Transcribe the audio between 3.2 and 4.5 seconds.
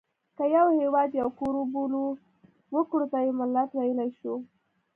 یې ملت ویلای شو.